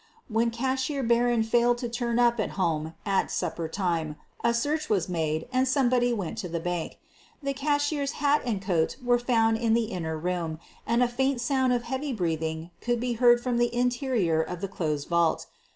[0.29, 5.07] When Cashier Barron failed to turn up at home at supper time a search was
[5.07, 6.97] made and somebody went to the bank.
[7.43, 11.71] The cashier's hat and coat were found in the inner room, and a faint sound
[11.71, 15.45] of heavy breathing could be heard from the interior of the closed vault.